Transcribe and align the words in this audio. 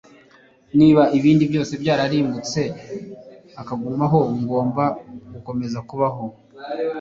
Niba 0.79 1.03
ibindi 1.17 1.43
byose 1.51 1.73
byararimbutse 1.81 2.61
akagumaho, 3.61 4.19
ngomba 4.41 4.83
gukomeza 5.33 5.77
kubaho; 5.89 6.25